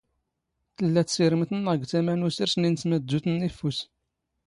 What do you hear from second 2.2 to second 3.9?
ⵓⵙⵔⵙ ⵏ ⵉⵏⵙⵎⴰⴷⴷⵓⵜⵏ ⵏ ⵉⴼⴼⵓⵙ.